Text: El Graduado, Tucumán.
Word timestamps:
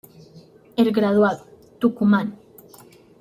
El 0.77 0.91
Graduado, 0.91 1.45
Tucumán. 1.77 2.35